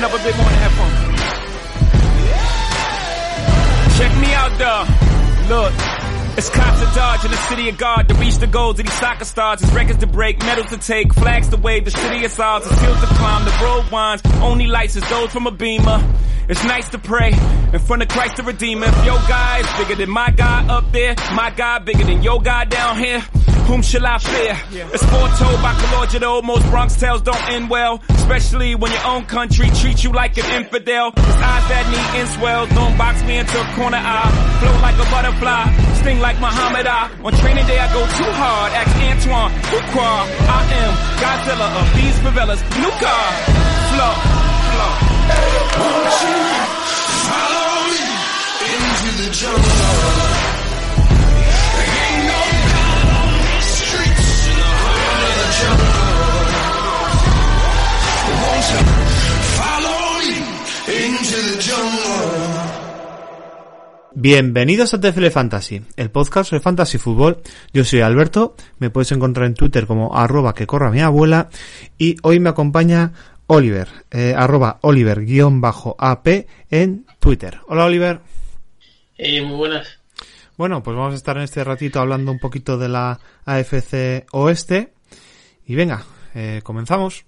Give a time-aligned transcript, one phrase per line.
[0.00, 0.96] Turning up a bit more in the headphones.
[3.98, 4.86] Check me out, though.
[5.54, 5.74] Look.
[6.38, 8.94] It's cops to dodge in the city of God to reach the goals of these
[8.94, 9.60] soccer stars.
[9.60, 11.84] It's records to break, medals to take, flags to wave.
[11.84, 14.22] The city is ours, it's hills to climb, the road winds.
[14.40, 16.02] Only lights is those from a beamer.
[16.48, 17.32] It's nice to pray
[17.70, 18.86] in front of Christ the Redeemer.
[18.86, 22.40] If your guy is bigger than my guy up there, my guy bigger than your
[22.40, 23.22] guy down here.
[23.70, 24.58] Whom shall I fear?
[24.90, 26.42] It's foretold by Calogero.
[26.42, 30.50] Most Bronx tales don't end well, especially when your own country treats you like an
[30.58, 31.14] infidel.
[31.14, 32.66] It's eyes that need inswells.
[32.74, 34.26] Don't box me into a corner eye.
[34.58, 35.70] Flow like a butterfly,
[36.02, 37.14] sting like Muhammad I.
[37.22, 38.74] On training day I go too hard.
[38.74, 40.10] Ask Antoine, Fuqua.
[40.50, 40.92] I am
[41.22, 42.58] Godzilla of these favelas.
[42.74, 43.26] New car,
[43.94, 44.14] flow,
[44.74, 44.94] flow.
[45.78, 46.42] Won't you
[47.22, 48.02] follow me
[48.66, 50.49] into the jungle?
[64.22, 67.40] Bienvenidos a TFL Fantasy, el podcast de Fantasy Fútbol.
[67.72, 71.48] Yo soy Alberto, me puedes encontrar en Twitter como arroba que corra mi abuela
[71.96, 73.12] y hoy me acompaña
[73.46, 77.60] Oliver, eh, arroba Oliver-AP en Twitter.
[77.68, 78.20] Hola Oliver.
[79.16, 80.00] Eh, muy buenas.
[80.58, 84.92] Bueno, pues vamos a estar en este ratito hablando un poquito de la AFC Oeste
[85.66, 86.04] y venga,
[86.34, 87.24] eh, comenzamos.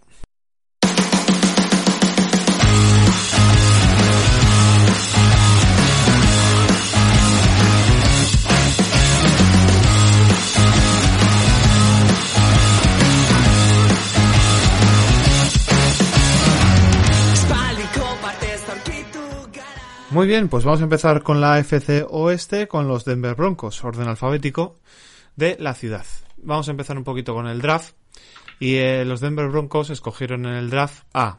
[20.12, 24.08] Muy bien, pues vamos a empezar con la AFC Oeste, con los Denver Broncos, orden
[24.08, 24.78] alfabético
[25.36, 26.04] de la ciudad.
[26.36, 27.94] Vamos a empezar un poquito con el draft.
[28.60, 31.38] Y eh, los Denver Broncos escogieron en el draft a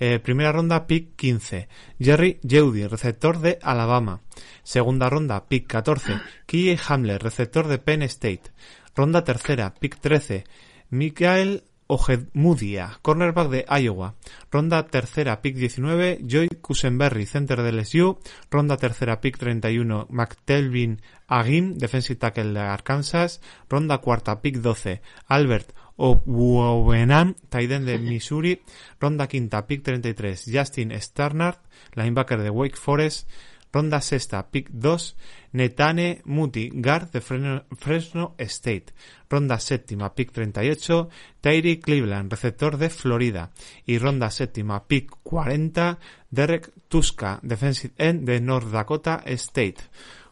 [0.00, 1.68] eh, primera ronda, pick 15.
[2.00, 4.22] Jerry Jeudy, receptor de Alabama.
[4.64, 6.20] Segunda ronda, pick 14.
[6.46, 8.50] Kiye Hamler, receptor de Penn State.
[8.96, 10.42] Ronda tercera, pick 13.
[10.90, 14.14] Mikael Ojedmudia, cornerback de Iowa.
[14.48, 18.20] Ronda tercera, pick 19, Joy Kusenberry, center de LSU.
[18.48, 23.40] Ronda tercera, pick 31, McTelvin Agim, defensive tackle de Arkansas.
[23.68, 28.62] Ronda cuarta, pick 12, Albert Obuobenam, tight end de Missouri.
[29.00, 31.58] Ronda quinta, pick 33, Justin Starnard,
[31.94, 33.28] linebacker de Wake Forest.
[33.72, 35.16] Ronda sexta, pick 2,
[35.52, 38.86] Netane Muti, guard de Fresno, State.
[39.28, 41.08] Ronda séptima, pick 38,
[41.40, 43.50] Tyree Cleveland, receptor de Florida.
[43.86, 45.98] Y ronda séptima, pick 40,
[46.30, 49.76] Derek Tuska, defensive end de North Dakota State.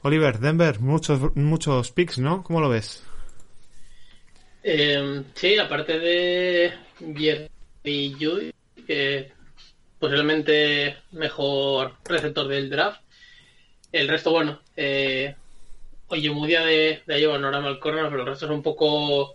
[0.02, 2.42] Oliver, Denver, muchos, muchos picks, ¿no?
[2.42, 3.04] ¿Cómo lo ves?
[4.62, 8.52] Eh, sí, aparte de Jerry Judy,
[8.86, 9.32] que
[9.98, 13.00] posiblemente mejor receptor del draft,
[13.92, 15.34] el resto, bueno, eh,
[16.08, 19.34] Oye, Mudia de, de Iowa no era mal corner, pero el resto es un poco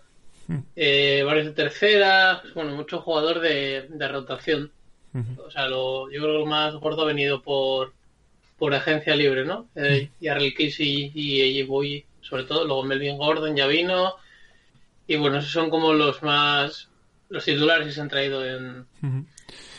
[0.75, 4.71] eh, varios de tercera, bueno, mucho jugador de, de rotación.
[5.45, 7.93] O sea, lo, yo creo que lo más gordo ha venido por,
[8.57, 9.67] por agencia libre, ¿no?
[9.75, 14.15] Eh, Casey y AJ Boy, sobre todo, luego Melvin Gordon ya vino.
[15.05, 16.89] Y bueno, esos son como los más,
[17.29, 18.87] los titulares que se han traído en,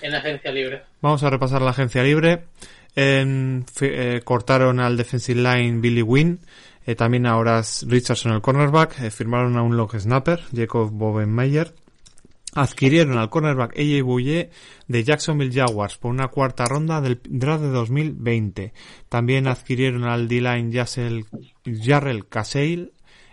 [0.03, 0.83] en agencia libre.
[1.01, 2.45] Vamos a repasar la agencia libre.
[2.97, 6.41] En, eh, cortaron al defensive line Billy Wynn.
[6.87, 9.01] Eh, también ahora Richardson el cornerback.
[9.01, 11.75] Eh, firmaron a un long snapper, Jacob Bobenmeyer.
[12.57, 14.51] Adquirieron al cornerback AJ Bouye
[14.87, 18.73] de Jacksonville Jaguars por una cuarta ronda del draft de 2020.
[19.09, 22.93] También adquirieron al D-line Jarrell Caseil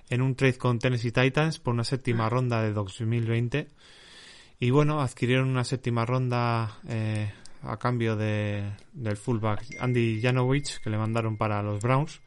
[0.10, 3.68] en un trade con Tennessee Titans por una séptima ronda de 2020.
[4.60, 7.32] Y bueno, adquirieron una séptima ronda eh,
[7.64, 12.22] a cambio de, del fullback Andy Janovich que le mandaron para los Browns.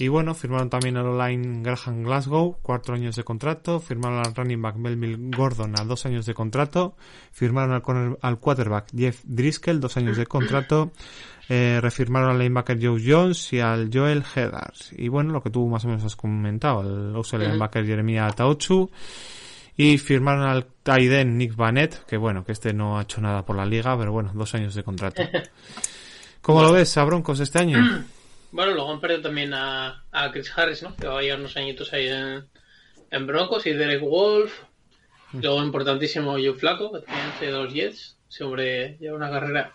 [0.00, 3.80] Y bueno, firmaron también al online Graham Glasgow, cuatro años de contrato.
[3.80, 6.96] Firmaron al running back Melville Gordon a dos años de contrato.
[7.32, 10.92] Firmaron al, corner, al quarterback Jeff Driscoll, dos años de contrato.
[11.50, 14.94] Eh, refirmaron al linebacker Joe Jones y al Joel Heddars.
[14.96, 18.88] Y bueno, lo que tú más o menos has comentado, el uso linebacker Jeremiah Taochu.
[19.82, 23.56] Y firmaron al Taiden Nick Vanette, que bueno, que este no ha hecho nada por
[23.56, 25.22] la liga, pero bueno, dos años de contrato.
[26.42, 27.78] ¿Cómo lo ves a Broncos este año?
[28.52, 30.96] Bueno, luego han perdido también a, a Chris Harris, ¿no?
[30.96, 32.44] Que va a llevar unos añitos ahí en,
[33.10, 34.52] en Broncos y Derek Wolf.
[35.32, 38.18] Luego importantísimo Joe Flaco, que también se de los Jets.
[38.26, 39.72] Sobre lleva una carrera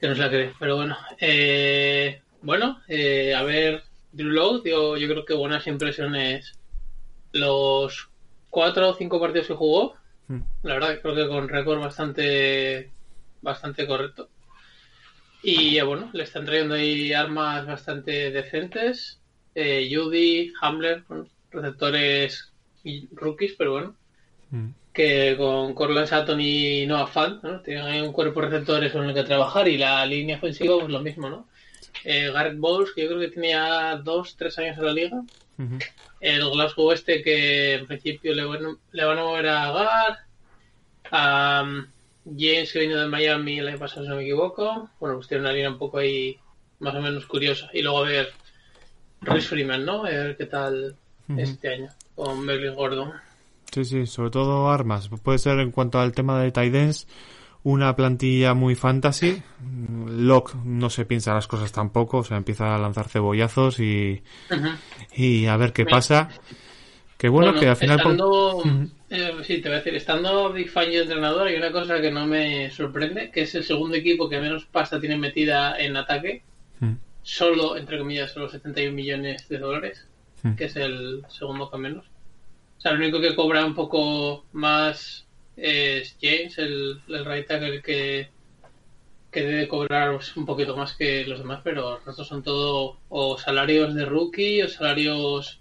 [0.00, 0.54] que no se la cree.
[0.58, 6.58] Pero bueno, eh, bueno, eh, a ver, Drew Lowe, yo, yo creo que buenas impresiones
[7.32, 8.08] los
[8.54, 9.96] cuatro o cinco partidos que jugó.
[10.28, 10.40] Mm.
[10.62, 12.92] La verdad, creo que con récord bastante,
[13.42, 14.28] bastante correcto.
[15.42, 19.18] Y eh, bueno, le están trayendo ahí armas bastante decentes.
[19.56, 22.52] Eh, Judy, Hamler, bueno, receptores
[22.84, 23.96] y rookies, pero bueno.
[24.50, 24.68] Mm.
[24.92, 27.60] Que con Corland Sutton y Noah Fant, ¿no?
[27.60, 30.92] Tienen ahí un cuerpo de receptores con el que trabajar y la línea ofensiva, pues
[30.92, 31.48] lo mismo, ¿no?
[32.04, 35.22] Eh, Garrett Bowles, que yo creo que tenía dos, tres años en la liga.
[36.20, 40.18] El Glasgow este que en principio le van, le van a mover a Gar.
[41.10, 41.86] A um,
[42.24, 44.88] James que vino de Miami el año pasado, si no me equivoco.
[44.98, 46.38] Bueno, pues tiene una línea un poco ahí
[46.78, 47.68] más o menos curiosa.
[47.72, 48.32] Y luego a ver
[49.20, 50.04] Rhys Freeman, ¿no?
[50.04, 50.96] A ver qué tal
[51.36, 53.12] este año con Merlin Gordon.
[53.72, 55.08] Sí, sí, sobre todo armas.
[55.22, 57.08] Puede ser en cuanto al tema de tight ends,
[57.64, 59.42] una plantilla muy fantasy.
[60.06, 64.22] Locke no se piensa las cosas tampoco, o sea, empieza a lanzar cebollazos y,
[65.16, 65.96] y a ver qué Mira.
[65.96, 66.28] pasa.
[67.18, 67.96] Que bueno, que al final...
[67.98, 68.62] Estando,
[69.08, 72.10] eh, sí, te voy a decir, estando Big Fan y entrenador, hay una cosa que
[72.10, 76.42] no me sorprende, que es el segundo equipo que menos pasta tiene metida en ataque,
[76.80, 80.06] Mm, solo, entre comillas, solo 71 millones de dólares,
[80.42, 80.54] Mm.
[80.56, 82.04] que es el segundo que menos.
[82.76, 85.23] O sea, el único que cobra un poco más
[85.56, 88.28] es James, el, el right tackle que,
[89.30, 93.38] que debe cobrar un poquito más que los demás, pero los otros son todo o
[93.38, 95.60] salarios de rookie o salarios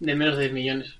[0.00, 0.94] de menos de 10 millones.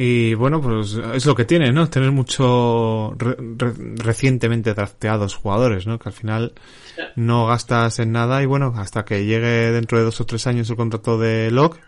[0.00, 1.88] Y bueno, pues es lo que tiene, ¿no?
[1.90, 5.98] Tener mucho re- re- recientemente drafteados jugadores, ¿no?
[5.98, 6.52] Que al final
[7.16, 10.70] no gastas en nada y bueno, hasta que llegue dentro de dos o tres años
[10.70, 11.80] el contrato de Locke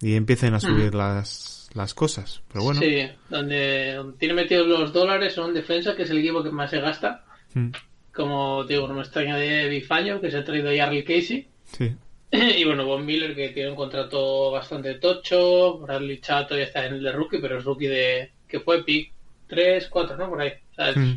[0.00, 2.42] y empiecen a subir las, las cosas.
[2.52, 6.42] Pero bueno, Sí, donde, donde tiene metidos los dólares son defensa, que es el equipo
[6.42, 7.24] que más se gasta.
[7.54, 7.70] Mm,
[8.12, 11.46] Como digo, no me extraña de Bifaño, que se ha traído a Jarl Casey.
[11.64, 11.94] sí.
[12.32, 15.78] Y bueno, Von Miller, que tiene un contrato bastante tocho.
[15.78, 18.30] Bradley Chato ya está en el de rookie, pero es rookie de.
[18.48, 19.12] que fue pick
[19.46, 20.30] 3, 4, ¿no?
[20.30, 20.50] Por ahí.
[20.72, 21.12] O sea, es, Mm,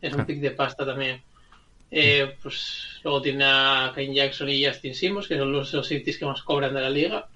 [0.00, 1.20] es un pick de pasta también.
[1.90, 6.16] Eh, pues luego tiene a Kane Jackson y Justin Simmons, que son los, los safeties
[6.16, 7.28] que más cobran de la liga.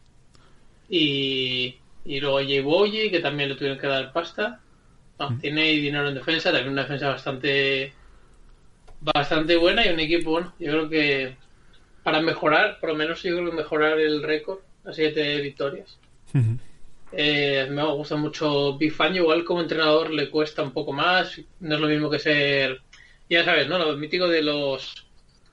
[0.88, 1.74] Y,
[2.06, 4.60] y luego Jay Boye, que también le tuvieron que dar pasta.
[5.18, 7.92] No, Tiene dinero en defensa, también una defensa bastante
[9.00, 11.36] bastante buena y un equipo, bueno, yo creo que
[12.02, 15.98] para mejorar, por lo menos yo creo que mejorar el récord a siete victorias.
[16.34, 16.58] ujú.
[17.12, 21.74] Eh, me gusta mucho Big Fan, igual como entrenador le cuesta un poco más, no
[21.74, 22.80] es lo mismo que ser,
[23.28, 23.78] ya sabes, ¿no?
[23.78, 25.06] Lo mítico de los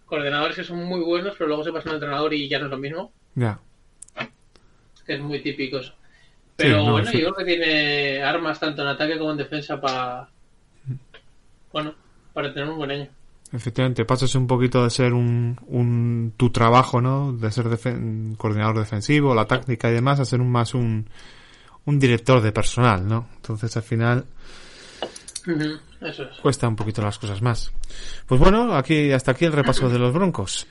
[0.05, 2.71] coordinadores que son muy buenos, pero luego se pasa un entrenador y ya no es
[2.71, 3.59] lo mismo, Ya.
[5.05, 5.93] que es muy típico eso.
[6.55, 7.19] Pero no, bueno, sí.
[7.21, 10.29] yo creo que tiene armas tanto en ataque como en defensa para,
[11.71, 11.93] bueno,
[12.33, 13.07] para tener un buen año.
[13.51, 17.33] Efectivamente, pasas un poquito de ser un, un tu trabajo, ¿no?
[17.33, 21.07] De ser defen- coordinador defensivo, la táctica y demás, a ser un más un,
[21.85, 23.27] un director de personal, ¿no?
[23.35, 24.25] Entonces al final
[26.01, 26.39] Eso es.
[26.41, 27.71] cuesta un poquito las cosas más.
[28.25, 30.65] Pues bueno, aquí hasta aquí el repaso de los Broncos.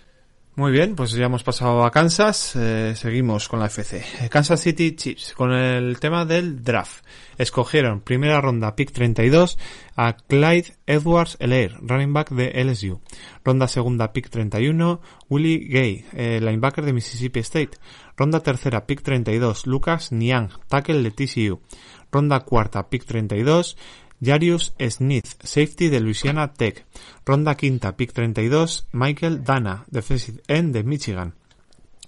[0.55, 4.05] Muy bien, pues ya hemos pasado a Kansas, eh, seguimos con la FC.
[4.29, 7.07] Kansas City Chiefs, con el tema del draft.
[7.39, 9.57] Escogieron primera ronda, pick 32,
[9.97, 13.01] a Clyde Edwards Elair, running back de LSU.
[13.43, 17.79] Ronda segunda, pick 31, Willie Gay, eh, linebacker de Mississippi State.
[18.19, 21.63] Ronda tercera, pick 32, Lucas Niang, tackle de TCU.
[22.13, 23.79] Ronda cuarta, pick 32,
[24.25, 26.87] Jarius Smith, safety de Louisiana Tech.
[27.27, 31.35] Ronda quinta, pick 32, Michael Dana, defensive end de Michigan.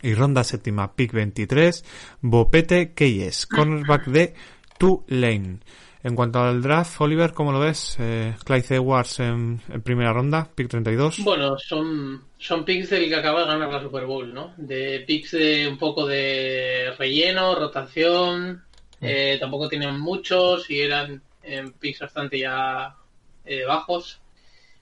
[0.03, 1.85] Y ronda séptima, pick 23,
[2.21, 4.35] Bopete Keyes, cornerback de
[4.79, 5.59] Tulane.
[6.03, 7.97] En cuanto al draft, Oliver, ¿cómo lo ves?
[7.99, 11.25] Eh, Clyde Edwards en, en primera ronda, pick 32.
[11.25, 14.53] Bueno, son, son picks del que acaba de ganar la Super Bowl, ¿no?
[14.59, 18.63] De picks de un poco de relleno, rotación.
[19.01, 22.97] eh, tampoco tenían muchos y eran en picks bastante ya
[23.45, 24.21] eh, bajos.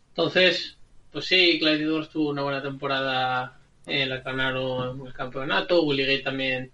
[0.08, 0.78] Entonces,
[1.10, 5.82] pues sí, Clyde Edwards tuvo una buena temporada en la que ganaron el campeonato.
[5.82, 6.70] Willie Gay también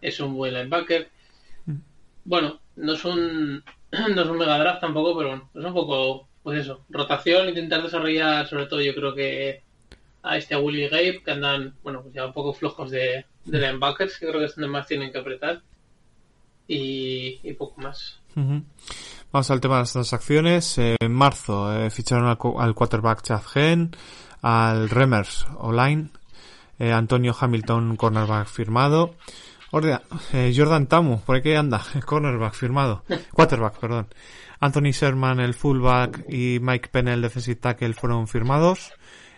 [0.00, 1.10] es un buen linebacker.
[2.24, 3.62] Bueno, no es un
[4.14, 7.82] no es un mega draft tampoco, pero bueno, es un poco, pues eso, rotación, intentar
[7.82, 9.62] desarrollar, sobre todo yo creo que
[10.22, 13.58] a este a Willie Gabe, que andan, bueno, pues ya un poco flojos de, de
[13.58, 15.62] linebackers, que creo que es donde más tienen que apretar.
[16.68, 18.18] Y, y poco más.
[19.32, 20.78] Vamos al tema de las transacciones.
[20.78, 23.96] Eh, en marzo eh, ficharon al, al quarterback Chad Gen,
[24.42, 26.08] al Remers Online,
[26.78, 29.14] eh, Antonio Hamilton, cornerback firmado.
[29.70, 30.02] Ordea,
[30.54, 33.02] Jordan Tamu, por aquí anda, cornerback firmado.
[33.32, 34.06] Quarterback, perdón.
[34.60, 38.92] Anthony Sherman, el fullback, y Mike Penn, el defensive tackle, fueron firmados.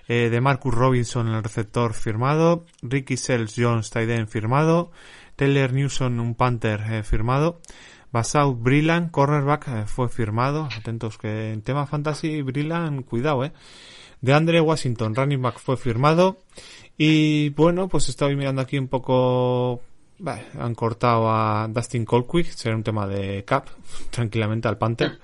[0.06, 2.64] De Marcus Robinson, el receptor, firmado.
[2.80, 4.92] Ricky Sells Jones, tight end, firmado.
[5.36, 7.60] Taylor Newson, un Panther, eh, firmado.
[8.10, 10.68] Basau Brillan, cornerback, eh, fue firmado.
[10.74, 13.52] Atentos que en tema fantasy, Brillan, cuidado, eh.
[14.20, 16.38] De Andre Washington, running back, fue firmado.
[16.96, 19.82] Y bueno, pues estoy mirando aquí un poco.
[20.18, 23.68] bah, han cortado a Dustin Colquitt, será un tema de cap,
[24.10, 25.18] tranquilamente al Panther.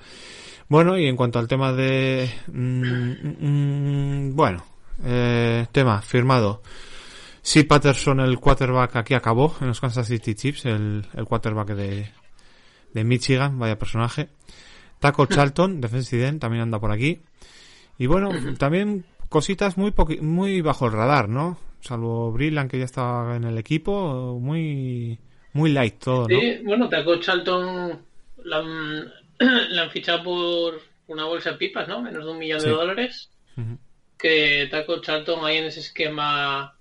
[0.69, 2.31] Bueno, y en cuanto al tema de.
[2.49, 4.65] mm, mm, bueno,
[5.05, 6.63] eh, tema firmado.
[7.43, 12.09] Sí, Patterson, el quarterback, aquí acabó en los Kansas City Chiefs, el, el quarterback de,
[12.95, 14.29] de Michigan, vaya personaje.
[15.01, 17.21] Taco Charlton, defensive end, también anda por aquí.
[17.99, 21.59] Y bueno, también cositas muy muy bajo el radar, ¿no?
[21.81, 25.19] Salvo Brillan, que ya estaba en el equipo, muy
[25.53, 26.41] muy light todo, ¿no?
[26.41, 28.01] Sí, bueno, Taco Charlton
[28.45, 29.13] la han,
[29.71, 32.01] la han fichado por una bolsa de pipas, ¿no?
[32.01, 32.67] Menos de un millón Sí.
[32.69, 33.31] de dólares.
[34.17, 36.77] Que Taco Charlton ahí en ese esquema,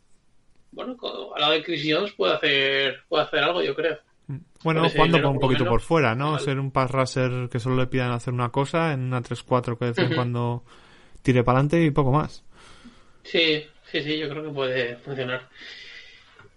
[0.72, 0.98] bueno,
[1.36, 3.98] al lado de Chris Jones puede hacer, puede hacer algo, yo creo.
[4.64, 5.72] Bueno, Por ese jugando dinero, un poquito menos.
[5.74, 6.32] por fuera, ¿no?
[6.34, 6.44] Vale.
[6.44, 9.86] Ser un pass rusher que solo le pidan hacer una cosa en una 3-4 que
[9.86, 10.16] de vez en Ujú.
[10.16, 10.64] cuando
[11.22, 12.44] tire para adelante y poco más.
[13.24, 15.48] Sí, sí, sí, yo creo que puede funcionar.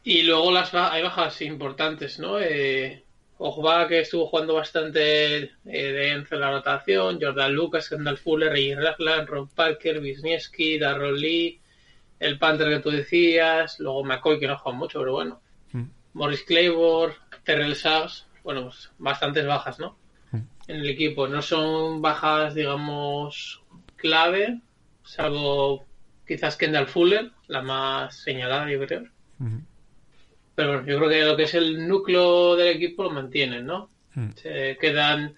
[0.04, 2.38] Y luego las hay bajas importantes, ¿no?
[2.38, 3.02] Eh,
[3.38, 8.50] Ojba, que estuvo jugando bastante eh, de Enzo en la rotación, Jordan Lucas, Kendall Fuller,
[8.50, 11.58] Ray Ragland, Rob Parker, Wisniewski, Darron Lee,
[12.20, 15.40] el Panther que tú decías, luego McCoy, que no juega mucho, pero bueno,
[15.74, 15.90] Mm.
[16.14, 19.98] Morris Claybor, Terrell Sachs, bueno, pues bastantes bajas, ¿no?
[20.30, 20.38] Mm.
[20.68, 21.26] En el equipo.
[21.28, 23.60] No son bajas, digamos,
[23.96, 24.60] clave,
[25.02, 25.84] salvo
[26.26, 29.02] quizás Kendall Fuller, la más señalada, yo creo.
[29.40, 29.60] Ujú.
[30.54, 33.90] Pero bueno, yo creo que lo que es el núcleo del equipo lo mantienen, ¿no?
[34.14, 34.30] Mm.
[34.36, 35.34] Se quedan,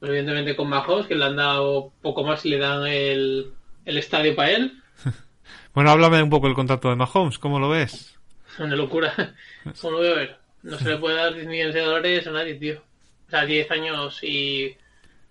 [0.00, 3.52] pues, evidentemente, con Mahomes, que le han dado poco más y le dan el,
[3.84, 4.80] el estadio para él.
[5.74, 8.18] Bueno, háblame un poco del contrato de Mahomes, ¿cómo lo ves?
[8.52, 9.12] Es una locura.
[9.80, 10.38] ¿Cómo lo voy a ver?
[10.62, 12.82] No se le puede dar 10 millones de dólares a nadie, tío.
[13.26, 14.76] O sea, 10 años y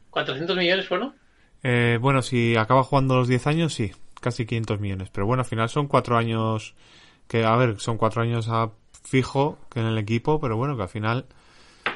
[0.09, 1.15] 400 millones fueron.
[1.63, 3.91] Eh, bueno, si acaba jugando los 10 años, sí,
[4.21, 5.09] casi 500 millones.
[5.11, 6.75] Pero bueno, al final son 4 años
[7.27, 8.71] que, a ver, son 4 años a
[9.03, 11.25] fijo que en el equipo, pero bueno, que al final,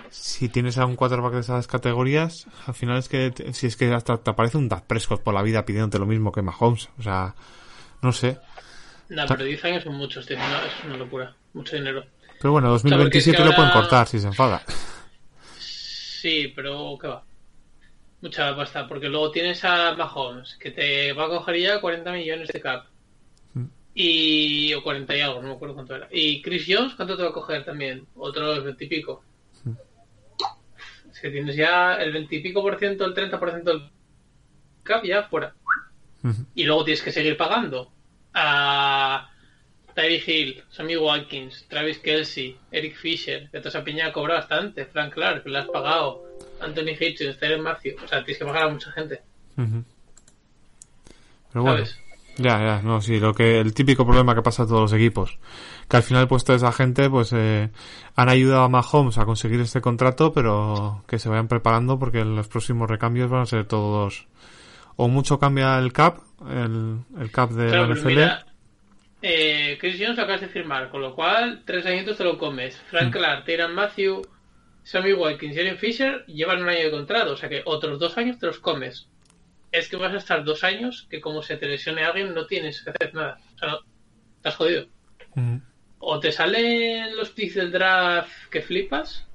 [0.09, 3.93] si tienes a un quarterback de esas categorías, al final es que, si es que
[3.93, 6.89] hasta te aparece un Dak Prescott por la vida pidiéndote lo mismo que Mahomes.
[6.97, 7.35] O sea,
[8.01, 8.37] no sé.
[9.09, 10.37] No, pero 10 años son muchos, tío.
[10.37, 11.33] No, es una locura.
[11.53, 12.05] Mucho dinero.
[12.39, 14.63] Pero bueno, porque es que 2027 lo pueden cortar si se enfada.
[15.57, 17.23] Sí, pero ¿qué va?
[18.21, 22.47] Mucha pasta, porque luego tienes a Mahomes, que te va a coger ya 40 millones
[22.49, 22.85] de cap.
[23.93, 26.07] Y, o 40 y algo, no me acuerdo cuánto era.
[26.11, 28.05] Y Chris Jones, ¿cuánto te va a coger también?
[28.15, 29.23] Otros 20 y pico.
[31.11, 33.89] Es que tienes ya el 20 y pico por ciento, el 30 por ciento del
[34.83, 35.55] cap ya fuera.
[36.55, 37.91] Y luego tienes que seguir pagando
[38.33, 39.29] a
[39.95, 45.13] Tyree Hill, Sammy Watkins, Travis Kelsey, Eric Fisher, que te esa piña cobra bastante, Frank
[45.13, 46.23] Clark, que le has pagado,
[46.61, 49.21] Anthony Hitchens, Terence Matthew, o sea, tienes que pagar a mucha gente,
[49.57, 49.83] Ujú.
[51.51, 51.77] Pero bueno.
[51.77, 51.99] ¿sabes?
[52.37, 55.39] Ya, ya, no, sí, lo que, el típico problema que pasa a todos los equipos.
[55.89, 57.71] Que al final, pues, toda esa gente, pues, eh,
[58.15, 62.47] han ayudado a Mahomes a conseguir este contrato, pero que se vayan preparando porque los
[62.47, 64.27] próximos recambios van a ser todos,
[64.97, 66.17] o mucho cambia el cap,
[66.49, 68.07] el, el cap de Claro, la NFL.
[68.07, 68.45] mira,
[69.21, 72.75] eh, Chris Jones lo acabas de firmar, con lo cual, tres añitos te lo comes.
[72.89, 73.11] Frank Mm.
[73.11, 74.21] Clark, Tyrann Matthew,
[74.83, 78.37] Sammy Watkins y Fisher llevan un año de contrato, o sea que otros dos años
[78.39, 79.07] te los comes.
[79.71, 82.81] Es que vas a estar dos años que como se te lesione alguien no tienes
[82.81, 83.37] que hacer nada.
[83.55, 83.79] O sea, no,
[84.37, 84.85] estás jodido.
[85.35, 85.61] Ujú.
[85.99, 89.27] O te salen los picks del draft que flipas,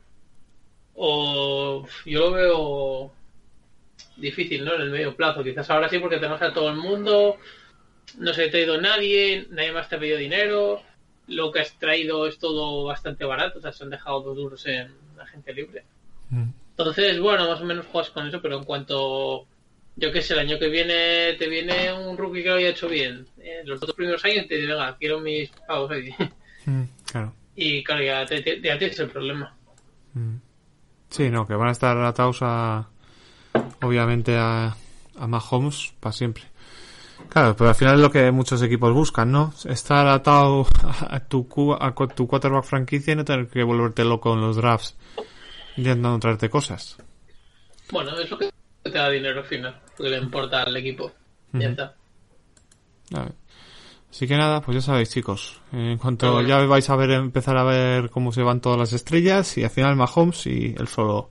[0.94, 3.12] o yo lo veo
[4.16, 4.74] difícil, ¿no?
[4.74, 5.42] En el medio plazo.
[5.44, 7.36] Quizás ahora sí porque tenemos a todo el mundo,
[8.18, 10.82] no se te ha ido nadie, nadie más te ha pedido dinero,
[11.28, 14.66] lo que has traído es todo bastante barato, o sea, se han dejado dos duros
[14.66, 15.84] en la gente libre.
[16.30, 16.46] Ujú.
[16.70, 19.46] Entonces, bueno, más o menos juegas con eso, pero en cuanto,
[19.96, 22.88] yo qué sé, el año que viene te viene un rookie que lo haya hecho
[22.88, 26.14] bien, eh, los dos primeros años te dice, venga, quiero mis pagos ahí.
[26.64, 27.34] Mm, Claro.
[27.56, 29.52] Y claro, ya, te, te- ya tienes el problema.
[30.14, 30.36] Mm.
[31.10, 32.88] Sí, no, que van a estar atados a,
[33.82, 34.74] obviamente, a,
[35.18, 36.44] a Mahomes para siempre.
[37.28, 39.54] Claro, pero al final es lo que muchos equipos buscan, ¿no?
[39.64, 40.66] Estar atado
[41.08, 41.46] a tu,
[41.78, 44.96] a tu quarterback franquicia y no tener que volverte loco en los drafts
[45.76, 46.96] intentando traerte cosas.
[47.90, 48.50] Bueno, es lo que
[48.82, 51.12] te da dinero al final, lo que le importa al equipo.
[51.52, 51.94] Ya está.
[53.14, 53.32] A ver.
[54.10, 55.60] Así que nada, pues ya sabéis, chicos.
[55.72, 56.48] En cuanto bueno.
[56.48, 59.70] ya vais a ver, empezar a ver cómo se van todas las estrellas y al
[59.70, 61.30] final Mahomes y él solo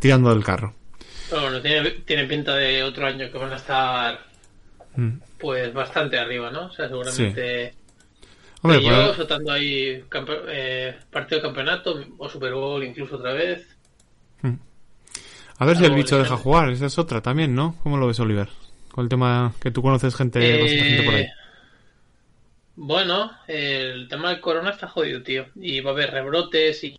[0.00, 0.74] tirando del carro.
[1.40, 4.18] Bueno, tiene, tiene pinta de otro año que van a estar
[4.96, 5.18] Mm.
[5.38, 6.66] pues bastante arriba, ¿no?
[6.66, 7.74] O sea, seguramente
[8.62, 10.02] Hombre, yo pues, soltando ahí
[10.48, 13.76] eh, partido de campeonato o Super Bowl incluso otra vez.
[15.58, 16.70] a ver si el bicho deja jugar.
[16.70, 17.76] Esa es otra también, ¿no?
[17.82, 18.48] ¿Cómo lo ves, Oliver?
[18.90, 21.22] Con el tema que tú conoces gente, bastante gente por ahí.
[21.22, 21.30] Eh,
[22.76, 25.46] Bueno, el tema del corona está jodido, tío.
[25.56, 26.98] Y va a haber rebrotes y,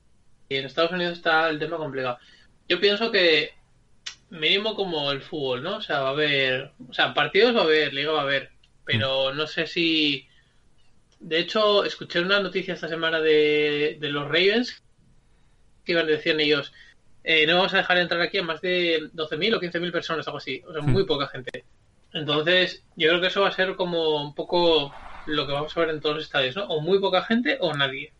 [0.50, 2.18] y en Estados Unidos está el tema complicado.
[2.70, 3.54] Yo pienso que
[4.30, 5.78] mínimo como el fútbol, ¿no?
[5.78, 8.52] O sea, va a haber, o sea, partidos va a haber, liga va a haber,
[8.84, 10.28] pero no sé si
[11.20, 14.84] de hecho escuché una noticia esta semana de, de los Ravens
[15.84, 16.74] que iban decían ellos
[17.28, 20.38] eh, no vamos a dejar entrar aquí a más de 12.000 o 15.000 personas, algo
[20.38, 21.66] así, o sea, muy poca gente.
[22.14, 24.94] Entonces, yo creo que eso va a ser como un poco
[25.26, 26.66] lo que vamos a ver en todos los estadios, ¿no?
[26.66, 28.14] O muy poca gente o nadie.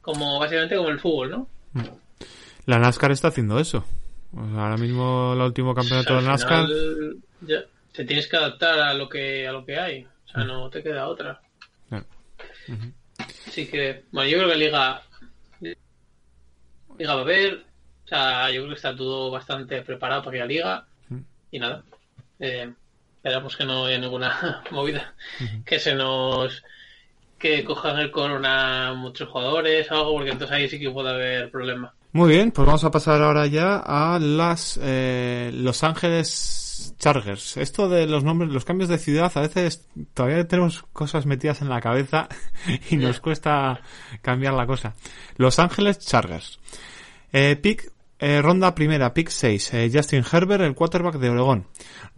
[0.00, 1.48] Como básicamente como el fútbol, ¿no?
[2.66, 3.84] La NASCAR está haciendo eso.
[4.34, 6.68] O sea, ahora mismo el último campeonato Al de NASCAR.
[7.42, 10.04] ya, te tienes que adaptar a lo que a lo que hay.
[10.04, 11.40] O sea, no te queda otra.
[11.88, 12.06] Claro.
[13.46, 15.02] Así que, bueno, yo creo que Liga,
[16.98, 17.64] Liga va a haber.
[18.04, 20.86] O sea, yo creo que está todo bastante preparado para que haya Liga.
[21.50, 21.82] Y nada.
[22.40, 22.72] Eh,
[23.16, 25.14] esperamos que no haya ninguna movida.
[25.66, 26.62] Que se nos.
[27.38, 31.50] Que cojan el corona muchos jugadores o algo, porque entonces ahí sí que puede haber
[31.50, 31.92] problemas.
[32.14, 37.56] Muy bien, pues vamos a pasar ahora ya a las eh, Los Ángeles Chargers.
[37.56, 41.70] Esto de los nombres, los cambios de ciudad, a veces todavía tenemos cosas metidas en
[41.70, 42.28] la cabeza
[42.90, 43.80] y nos cuesta
[44.20, 44.94] cambiar la cosa.
[45.38, 46.60] Los Ángeles Chargers.
[47.32, 51.66] Eh, pick, eh, ronda primera, pick 6, eh, Justin Herbert, el quarterback de Oregón.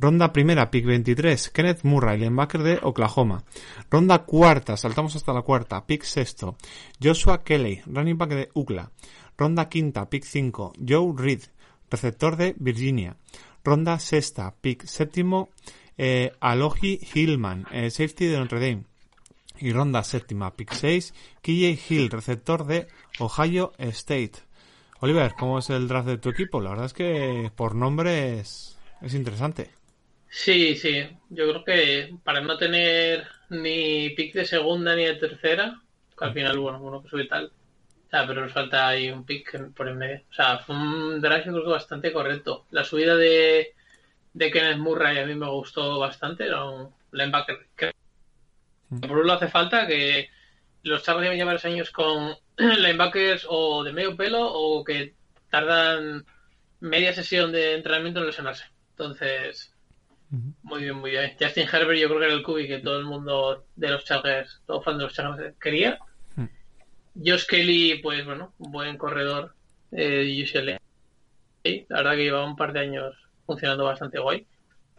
[0.01, 3.45] Ronda primera, pick 23, Kenneth Murray, linebacker de Oklahoma.
[3.91, 6.57] Ronda cuarta, saltamos hasta la cuarta, pick sexto,
[7.01, 8.91] Joshua Kelly, running back de UCLA.
[9.37, 11.43] Ronda quinta, pick 5, Joe Reed,
[11.91, 13.17] receptor de Virginia.
[13.65, 15.51] Ronda sexta, pick séptimo,
[15.97, 18.85] eh, Alohi Hillman, eh, safety de Notre Dame.
[19.59, 22.89] Y ronda séptima, pick 6, KJ Hill, receptor de
[23.21, 24.33] Ohio State.
[25.01, 26.61] Oliver, ¿cómo es el draft de tu equipo?
[26.61, 29.71] La verdad es que por nombre es, es interesante.
[30.29, 31.03] Sí, sí.
[31.31, 35.81] Yo creo que para no tener ni pick de segunda ni de tercera,
[36.19, 37.53] que al final, bueno, uno que sube tal.
[38.27, 40.23] Pero nos falta ahí un pick por en medio.
[40.31, 42.67] O sea, fue un draft creo que bastante correcto.
[42.71, 43.75] La subida de,
[44.33, 46.47] de Kenneth Murray a mí me gustó bastante.
[46.47, 47.93] Era un linebacker que
[49.01, 50.31] por un lado hace falta que
[50.83, 55.15] los Chargers llevan ya varios años con linebackers o de medio pelo o que
[55.51, 56.25] tardan
[56.81, 58.65] media sesión de entrenamiento en lesionarse.
[58.91, 59.75] Entonces,
[60.63, 61.37] muy bien, muy bien.
[61.41, 64.63] Justin Herbert yo creo que era el cubi que todo el mundo de los Chargers,
[64.67, 65.99] todo fan de los Chargers quería.
[67.15, 69.55] Josh Kelly, pues bueno, un buen corredor
[69.93, 70.81] eh, de UCLA.
[71.89, 73.15] La verdad que lleva un par de años
[73.47, 74.47] funcionando bastante guay.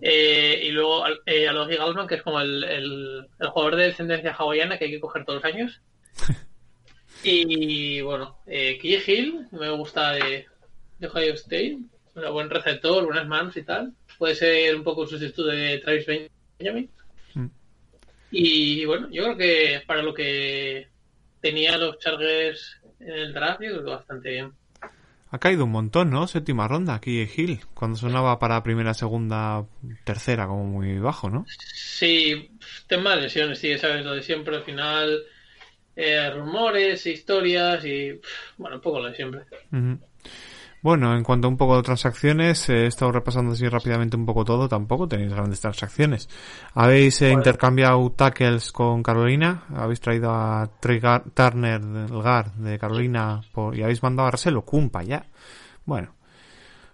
[0.01, 4.34] Eh, y luego eh, Alohi Galman, que es como el, el, el jugador de descendencia
[4.34, 5.82] hawaiana que hay que coger todos los años.
[7.23, 10.45] y bueno, eh, Key Hill, me gusta de,
[10.99, 11.78] de Ohio State.
[12.15, 13.93] Un buen receptor, buenas manos y tal.
[14.17, 16.06] Puede ser un poco un sustituto de Travis
[16.58, 16.89] Benjamin.
[17.34, 17.47] Mm.
[18.32, 20.88] Y bueno, yo creo que para lo que
[21.45, 24.53] tenía los Chargers en el draft, yo creo que bastante bien.
[25.29, 26.25] Ha caído un montón, ¿no?
[26.25, 29.63] Séptima ronda aquí Hill, cuando sonaba para primera, segunda,
[30.03, 31.45] tercera, como muy bajo, ¿no?
[31.47, 32.49] Sí,
[32.88, 35.21] tema de lesiones, sí, sabes lo de siempre al final.
[35.95, 38.19] eh, rumores, historias y
[38.58, 39.41] bueno, un poco lo de siempre.
[39.71, 39.99] Ujú.
[40.86, 44.28] Bueno, en cuanto a un poco de transacciones, eh, he estado repasando así rápidamente un
[44.28, 46.30] poco todo, tampoco tenéis grandes transacciones.
[46.76, 52.78] Habéis eh, intercambiado tackles con Carolina, habéis traído a Trey Gar- Turner del GAR de
[52.78, 55.26] Carolina por- y habéis mandado a Arcelo Cumpa ya.
[55.86, 56.13] Bueno,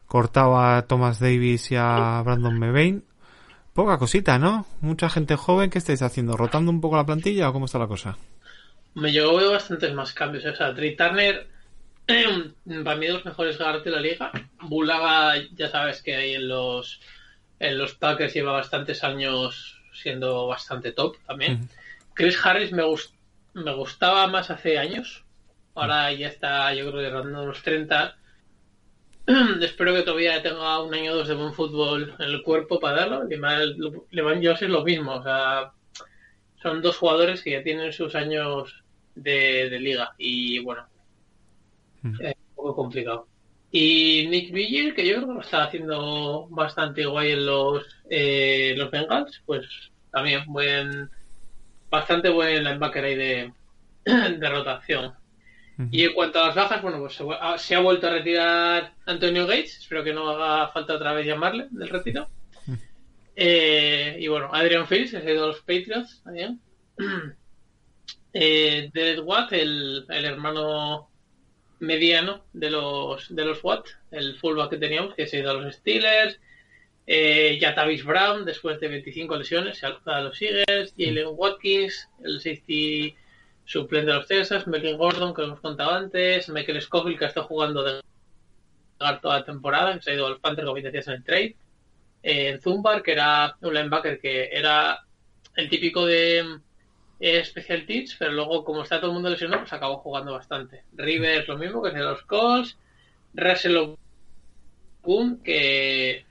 [0.07, 3.01] cortado a Thomas Davis y a Brandon Mebane.
[3.73, 4.67] Poca cosita, ¿no?
[4.79, 6.37] Mucha gente joven, ¿qué estáis haciendo?
[6.37, 8.17] ¿Rotando un poco la plantilla o cómo está la cosa?
[8.95, 10.45] Me veo bastantes más cambios.
[10.45, 11.49] O sea, Trey Turner,
[12.83, 14.31] para mí, los mejores guards de la liga.
[14.61, 16.99] Bulaga, ya sabes que ahí en los,
[17.59, 21.69] en los Packers lleva bastantes años siendo bastante top también.
[22.13, 23.13] Chris Harris me, gust-
[23.53, 25.23] me gustaba más hace años.
[25.75, 28.17] Ahora ya está, yo creo que rondando los 30.
[29.61, 32.97] Espero que todavía tenga un año o dos de buen fútbol en el cuerpo para
[33.07, 33.23] darlo.
[34.09, 35.13] Levan Jones es lo mismo.
[35.15, 35.71] O sea,
[36.61, 38.83] son dos jugadores que ya tienen sus años
[39.15, 40.87] de, de liga y bueno,
[42.01, 42.21] Mm.
[42.21, 43.27] es un poco complicado.
[43.71, 48.73] Y Nick Vigil, que yo creo que lo está haciendo bastante guay en los, eh,
[48.77, 49.65] los Bengals, pues
[50.11, 51.09] también buen,
[51.89, 53.53] bastante buen linebacker ahí de,
[54.05, 55.13] de rotación.
[55.89, 58.93] Y en cuanto a las bajas, bueno, pues se, ah, se ha vuelto a retirar
[59.07, 62.27] Antonio Gates, espero que no haga falta otra vez llamarle del retiro.
[63.35, 66.59] Eh, y bueno, Adrian ha ido a los Patriots también.
[68.33, 71.10] Eh, Derek Watt, el, el hermano
[71.81, 75.55] mediano de los de los Watt, el fullback que teníamos, que se ha ido a
[75.55, 76.39] los Steelers.
[77.07, 80.93] Eh, Jatavis Brown, después de 25 lesiones, se a los Eagles.
[80.97, 83.15] Jalen Watkins, el safety
[83.65, 84.67] suplente de los Texas.
[84.67, 86.47] Melvin Gordon, que hemos contado antes.
[86.49, 88.01] Michael Scofield, que ha estado jugando de
[88.97, 91.55] toda la temporada, que se ha ido a los Panthers, como decías en el trade.
[92.23, 95.03] Eh, Zumbar, que era un linebacker que era
[95.55, 96.59] el típico de
[97.21, 100.83] eh, Special Teach, pero luego, como está todo el mundo lesionado, pues acabó jugando bastante.
[100.93, 102.77] Rivers, lo mismo, que es de los Colts.
[103.33, 103.95] Russell
[105.03, 106.25] Boone, que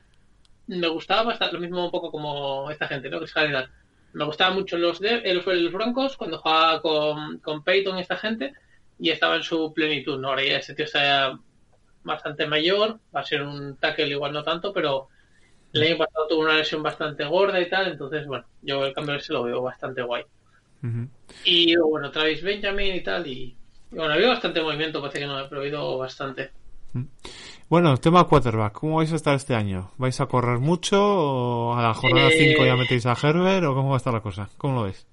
[0.66, 3.20] me gustaba bastante, lo mismo un poco como esta gente, ¿no?
[3.20, 3.70] Que es calidad.
[4.12, 8.16] Me gustaban mucho los, de, eh, los, los Broncos cuando jugaba con, con Peyton esta
[8.16, 8.52] gente
[8.98, 10.30] y estaba en su plenitud, ¿no?
[10.30, 11.38] Ahora ya ese tío está
[12.02, 15.08] bastante mayor, va a ser un tackle igual no tanto, pero
[15.72, 19.14] el año pasado tuvo una lesión bastante gorda y tal, entonces, bueno, yo el cambio
[19.14, 20.24] ese lo veo bastante guay.
[20.82, 21.08] Ujú.
[21.44, 23.54] Y bueno, Travis Benjamin y tal, y,
[23.92, 26.50] y bueno, ha habido bastante movimiento, parece que no, pero ha habido bastante.
[27.68, 28.72] Bueno, tema quarterback.
[28.72, 29.92] ¿Cómo vais a estar este año?
[29.96, 33.74] ¿Vais a correr mucho o a la jornada Eh, 5 ya metéis a Herbert o
[33.74, 34.48] cómo va a estar la cosa?
[34.56, 35.06] ¿Cómo lo veis?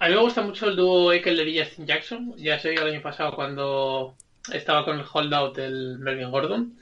[0.00, 2.34] A mí me gusta mucho el dúo Eckler y Justin Jackson.
[2.36, 4.14] Ya se vio el año pasado cuando
[4.52, 6.74] estaba con el holdout del Melvin Gordon.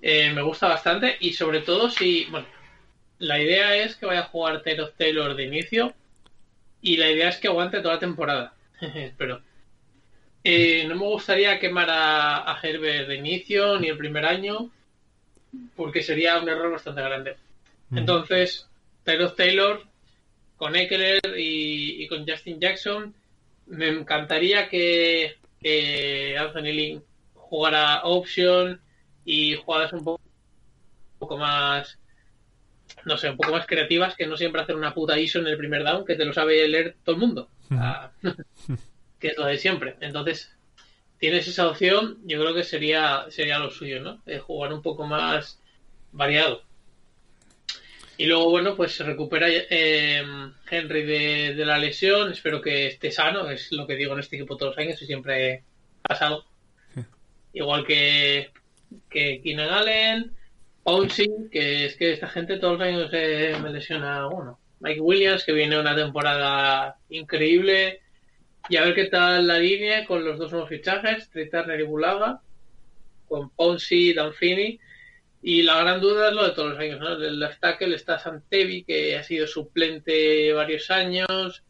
[0.00, 2.46] Eh, me gusta bastante y sobre todo si, bueno,
[3.18, 5.94] la idea es que vaya a jugar Taylor Taylor de inicio
[6.84, 8.54] y la idea es que aguante toda la temporada.
[8.80, 9.40] Espero.
[10.44, 14.70] Eh, no me gustaría quemar a, a Herbert de inicio ni el primer año
[15.74, 17.36] porque sería un error bastante grande.
[17.90, 18.68] Entonces,
[19.02, 19.82] Taylor Taylor
[20.56, 23.14] con Eckler y, y con Justin Jackson,
[23.66, 28.80] me encantaría que, que Anthony Lynn jugara option
[29.24, 31.98] y jugadas un poco, un poco más,
[33.04, 35.56] no sé, un poco más creativas, que no siempre hacer una puta ISO en el
[35.56, 37.48] primer down, que te lo sabe leer todo el mundo.
[37.70, 38.10] Ah,
[39.18, 39.96] que es lo de siempre.
[40.00, 40.54] Entonces,
[41.18, 44.20] tienes esa opción, yo creo que sería, sería lo suyo, ¿no?
[44.24, 45.60] De jugar un poco más
[46.12, 46.62] variado.
[48.16, 50.22] Y luego, bueno, pues se recupera eh,
[50.70, 52.30] Henry de, de la lesión.
[52.30, 55.06] Espero que esté sano, es lo que digo en este equipo todos los años y
[55.06, 55.64] siempre
[56.00, 56.44] pasa algo.
[57.52, 58.50] Igual que,
[59.10, 60.32] que Keenan Allen,
[60.84, 64.60] Pouncey, que es que esta gente todos los años eh, me lesiona uno.
[64.80, 68.02] Mike Williams, que viene una temporada increíble.
[68.68, 71.84] Y a ver qué tal la línea con los dos nuevos fichajes, Trey Turner y
[71.84, 72.40] Bulaga,
[73.26, 74.78] con Pouncey y Danfini.
[75.42, 77.18] Y la gran duda es lo de todos los años, ¿no?
[77.18, 81.62] Del left tackle está Santevi, que ha sido suplente varios años.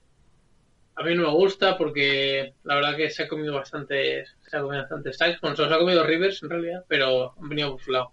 [0.96, 4.60] A mí no me gusta porque la verdad que se ha comido bastante, se ha
[4.60, 5.40] comido bastante sacks.
[5.40, 8.12] Bueno, se ha comido Rivers en realidad, pero han venido por su lado.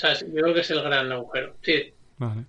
[0.00, 1.56] Sea, yo creo que es el gran agujero.
[1.62, 2.44] Sí, Vale.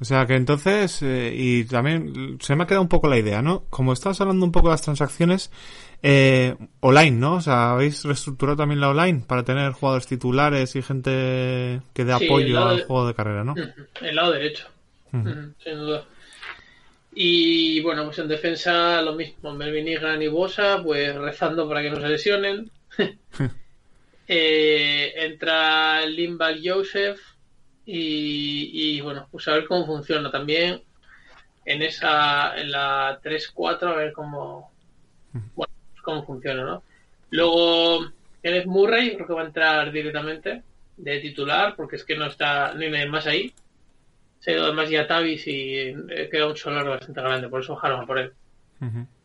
[0.00, 3.42] O sea que entonces, eh, y también se me ha quedado un poco la idea,
[3.42, 3.64] ¿no?
[3.70, 5.50] Como estabas hablando un poco de las transacciones,
[6.02, 7.34] eh, online, ¿no?
[7.36, 12.12] O sea, habéis reestructurado también la online para tener jugadores titulares y gente que dé
[12.18, 13.52] Sí, apoyo al de- juego de carrera, ¿no?
[13.52, 13.70] Ujú,
[14.02, 14.66] el lado derecho.
[15.12, 16.04] Ujú, Sin duda.
[17.14, 19.54] Y bueno, pues en defensa lo mismo.
[19.54, 22.70] Melvin Ingram y Bosa, pues rezando para que no se lesionen.
[24.26, 27.20] Eh, entra Limbal Joseph
[27.84, 30.82] y, y, bueno, pues a ver cómo funciona también
[31.66, 34.70] en esa en la 3-4 a ver cómo
[35.54, 36.82] bueno, cómo funciona, ¿no?
[37.30, 40.62] Luego Kenneth Murray, creo que va a entrar directamente
[40.96, 43.52] de titular porque es que no está no hay nadie más ahí.
[44.40, 47.74] Se ha ido además ya Tavis y eh, queda un solar bastante grande, por eso
[47.74, 48.32] bajaron a por él.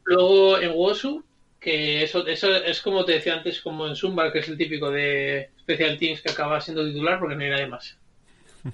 [0.06, 1.24] Luego en Wosu,
[1.60, 4.90] que eso, eso es como te decía antes, como en Zumba, que es el típico
[4.90, 7.98] de Special Teams que acaba siendo titular porque no hay nadie más.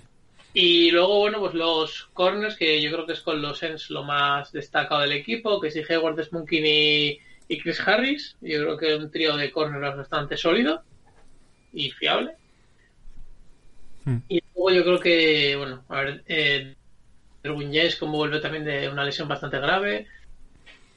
[0.53, 4.03] Y luego, bueno, pues los corners, que yo creo que es con los Ends lo
[4.03, 7.19] más destacado del equipo, que es Hayward, Smunkin y,
[7.49, 8.37] y Chris Harris.
[8.39, 10.81] Yo creo que un trío de corners bastante sólido
[11.73, 12.35] y fiable.
[14.05, 14.19] Hmm.
[14.29, 16.75] Y luego yo creo que, bueno, a ver, eh,
[17.43, 20.07] Derwin James como vuelve también de una lesión bastante grave.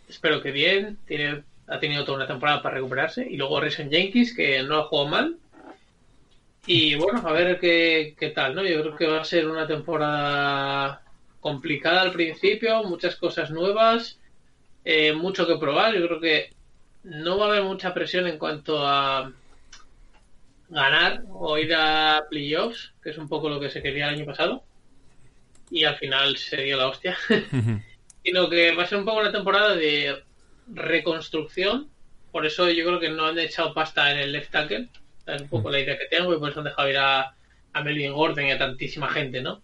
[0.08, 0.98] Espero que bien.
[1.04, 3.26] Tiene, ha tenido toda una temporada para recuperarse.
[3.28, 5.36] Y luego Rison Jenkins, que no ha jugado mal.
[6.66, 8.64] Y bueno, a ver qué, qué tal, ¿no?
[8.64, 11.02] Yo creo que va a ser una temporada
[11.40, 14.18] complicada al principio, muchas cosas nuevas,
[14.84, 15.94] eh, mucho que probar.
[15.94, 16.50] Yo creo que
[17.04, 19.32] no va a haber mucha presión en cuanto a
[20.68, 24.26] ganar o ir a playoffs, que es un poco lo que se quería el año
[24.26, 24.62] pasado.
[25.70, 27.16] Y al final se dio la hostia.
[28.22, 30.22] Sino que va a ser un poco una temporada de
[30.72, 31.88] reconstrucción.
[32.32, 34.88] Por eso yo creo que no han echado pasta en el left tackle.
[35.26, 37.34] Es un poco la idea que tengo y por eso han dejado ir a,
[37.72, 39.60] a Melvin Gordon y a tantísima gente, ¿no?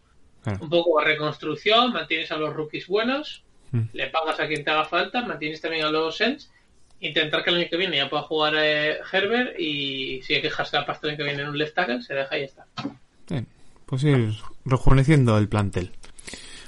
[0.61, 3.89] Un poco de reconstrucción, mantienes a los rookies buenos, Mm.
[3.93, 6.49] le pagas a quien te haga falta, mantienes también a los Sens,
[7.01, 10.49] intentar que el año que viene ya pueda jugar eh, Herbert y si hay que
[10.49, 12.47] dejarse la pasta el año que viene en un left tackle, se deja y ya
[12.47, 12.67] está.
[13.29, 13.49] Bien,
[13.87, 14.33] pues ir
[14.65, 15.91] rejuveneciendo el plantel.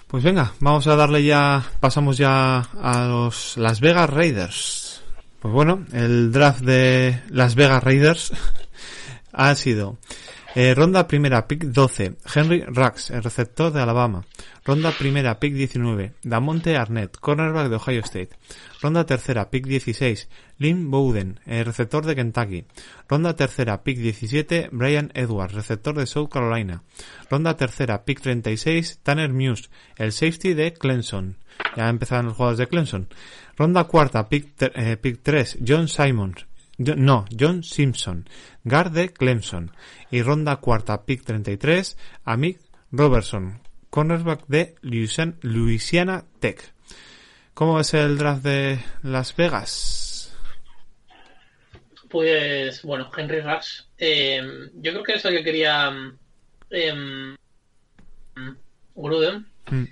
[0.06, 5.02] Pues venga, vamos a darle ya, pasamos ya a los Las Vegas Raiders.
[5.40, 8.32] Pues bueno, el draft de Las Vegas Raiders
[9.32, 9.98] ha sido
[10.58, 14.24] eh, ronda primera, pick 12, Henry Rux, el receptor de Alabama.
[14.64, 18.30] Ronda primera, pick 19, Damonte Arnett, cornerback de Ohio State.
[18.80, 22.64] Ronda tercera, pick 16, Lynn Bowden, el receptor de Kentucky.
[23.06, 26.82] Ronda tercera, pick 17, Brian Edwards, receptor de South Carolina.
[27.30, 31.36] Ronda tercera, pick 36, Tanner Muse, el safety de Clemson.
[31.76, 33.08] Ya empezaron los jugadores de Clemson.
[33.58, 36.46] Ronda cuarta, pick, eh, pick 3, John Simons.
[36.78, 38.28] No, John Simpson,
[38.64, 39.72] guard de Clemson.
[40.10, 42.60] Y ronda cuarta, pick 33, Amik
[42.92, 43.60] Robertson,
[43.90, 46.74] cornerback de Louisiana, Louisiana Tech.
[47.54, 50.36] ¿Cómo es el draft de Las Vegas?
[52.10, 54.42] Pues bueno, Henry Rush, eh,
[54.74, 55.90] yo creo que es el que quería
[56.70, 57.34] eh,
[58.94, 59.46] Gruden.
[59.70, 59.84] Mm,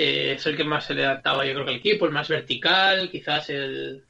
[0.00, 2.28] Eh, es el que más se le adaptaba, yo creo que al equipo, el más
[2.28, 4.04] vertical, quizás el,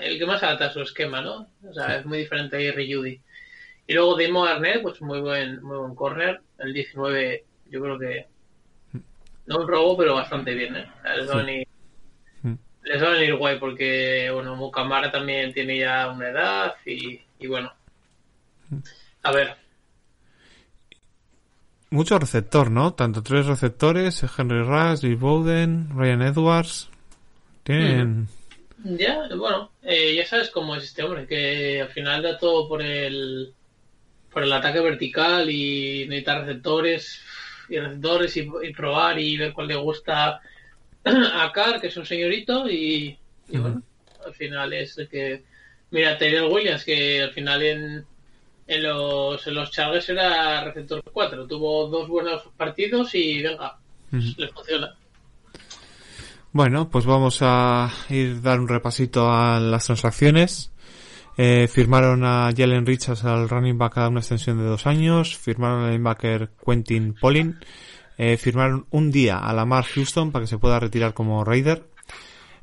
[0.00, 1.48] el que más adapta a su esquema, ¿no?
[1.68, 3.20] O sea, es muy diferente a Jerry Judy.
[3.86, 6.40] Y luego Damon Arnett, pues muy buen, muy buen corner.
[6.58, 8.26] El 19, yo creo que
[9.46, 10.86] no un robo, pero bastante bien, ¿eh?
[11.16, 11.66] Les va a venir,
[12.42, 12.54] Mm.
[12.84, 17.46] les va a venir guay porque, bueno, Mukamara también tiene ya una edad y, y
[17.46, 17.72] bueno.
[19.24, 19.56] A ver,
[21.90, 22.94] Mucho receptor, ¿no?
[22.94, 26.88] Tanto tres receptores, Henry Rush, Lee Bowden, Ryan Edwards.
[27.64, 28.28] Tienen...
[28.84, 32.82] Ya, bueno, eh, ya sabes cómo es este hombre, que al final da todo por
[32.82, 33.52] el
[34.32, 37.20] por el ataque vertical y necesita receptores
[37.68, 40.40] y receptores y, y probar y ver cuál le gusta
[41.04, 43.16] a Carr, que es un señorito, y,
[43.48, 43.82] y bueno,
[44.24, 45.44] al final es el que...
[45.90, 48.06] Mira, Taylor Williams, que al final en,
[48.66, 53.78] en los, en los Chargers era receptor 4, tuvo dos buenos partidos y venga,
[54.10, 54.96] le funciona.
[56.54, 60.70] Bueno, pues vamos a ir dar un repasito a las transacciones.
[61.38, 65.38] Eh, firmaron a Jalen Richards al running back a una extensión de dos años.
[65.38, 67.58] Firmaron al linebacker Quentin Polin.
[68.18, 71.88] Eh, firmaron un día a Lamar Houston para que se pueda retirar como Raider.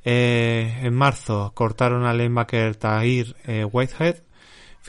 [0.05, 4.17] Eh, en marzo cortaron al linebacker Tahir eh, Whitehead.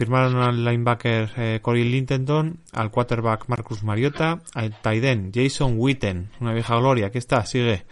[0.00, 6.54] Firmaron al linebacker eh, Corey Linton, al quarterback Marcus Mariota, al end Jason Witten, una
[6.54, 7.84] vieja gloria, aquí está, sigue.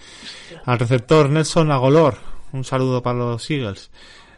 [0.64, 2.16] Al receptor Nelson Agolor,
[2.52, 3.90] un saludo para los Eagles.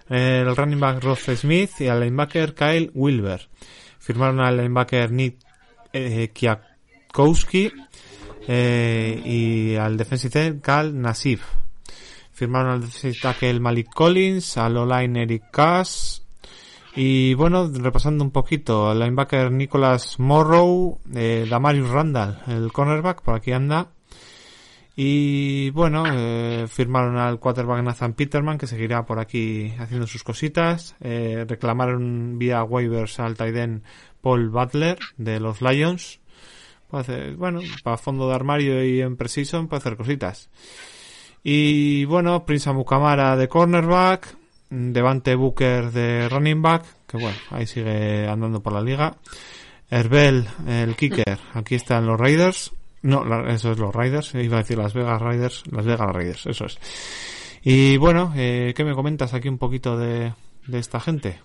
[0.09, 3.49] Eh, el running back Ross Smith y al linebacker Kyle Wilber.
[4.01, 5.37] Firmaron al linebacker Nick
[5.93, 7.71] eh, Kiakowski
[8.49, 11.45] eh, y al defensive end Cal Nasif.
[12.33, 16.27] Firmaron al defensive tackle Malik Collins, al O-line Eric Cass,
[16.97, 23.35] y bueno, repasando un poquito, el linebacker Nicholas Morrow, eh, Damarius Randall, el cornerback, por
[23.35, 23.93] aquí anda.
[24.97, 30.97] Y bueno, eh, firmaron al quarterback Nathan Peterman, que seguirá por aquí haciendo sus cositas.
[31.01, 33.83] Eh, reclamaron vía waivers al end
[34.21, 36.21] Paul Butler, de los Lions.
[36.89, 40.51] Puede hacer, bueno, para fondo de armario y en precision puede hacer cositas.
[41.43, 44.37] Y bueno, Prince Amukamara de cornerback,
[44.71, 49.17] Devante Booker de running back, que bueno, ahí sigue andando por la liga.
[49.91, 52.73] Herbel, el kicker, aquí están los Raiders.
[53.03, 56.67] No, eso es los Raiders, iba a decir Las Vegas Raiders, Las Vegas Raiders, eso
[56.67, 56.79] es.
[57.63, 60.33] Y bueno, eh, ¿qué me comentas aquí un poquito de,
[60.67, 61.41] de esta gente?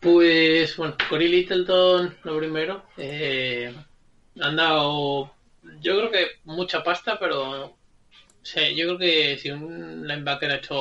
[0.00, 2.84] Pues bueno, Cory Littleton, lo primero.
[2.96, 3.74] Eh,
[4.40, 5.32] han dado,
[5.80, 7.76] yo creo que mucha pasta, pero
[8.44, 10.76] sí, yo creo que si un linebacker ha hecho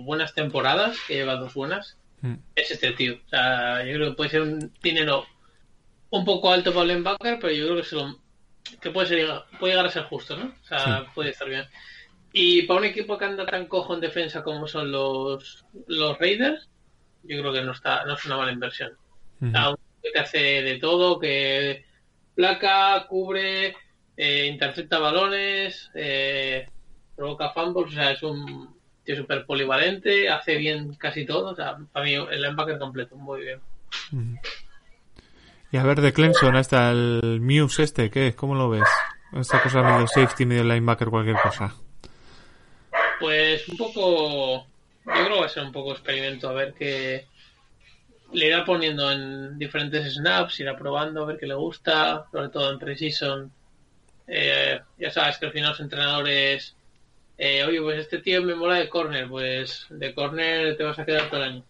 [0.00, 2.34] buenas temporadas, que lleva dos buenas, Mm.
[2.54, 3.14] es este tío.
[3.26, 5.26] O sea, yo creo que puede ser un dinero
[6.10, 8.18] un poco alto para el linebacker, pero yo creo que, se lo-
[8.80, 10.54] que puede, ser, puede llegar a ser justo, ¿no?
[10.62, 11.64] O sea, puede estar bien.
[12.32, 16.68] Y para un equipo que anda tan cojo en defensa como son los, los Raiders,
[17.24, 18.92] yo creo que no está no es una mala inversión.
[19.40, 19.50] Ujú.
[19.56, 21.84] A un tío que hace de todo, que
[22.36, 23.74] placa, cubre,
[24.16, 26.68] eh, intercepta balones, eh,
[27.22, 31.76] provoca fumbles, o sea, es un tío súper polivalente, hace bien casi todo, o sea,
[31.92, 33.60] para mí el linebacker completo, muy bien.
[35.70, 38.34] Y a ver, de Clemson, hasta el Muse este, ¿qué?
[38.34, 38.88] ¿Cómo lo ves?
[39.34, 41.72] Esta cosa medio safety, medio linebacker, cualquier cosa.
[43.20, 44.66] Pues un poco.
[45.06, 47.24] Yo creo que va a ser un poco experimento, a ver qué.
[48.32, 52.72] Le irá poniendo en diferentes snaps, irá probando, a ver qué le gusta, sobre todo
[52.72, 53.52] en Precision.
[54.26, 56.74] Eh, ya sabes que al final los entrenadores.
[57.44, 61.04] Eh, Oye, pues este tío me mola de corner, pues de corner te vas a
[61.04, 61.64] quedar todo el año.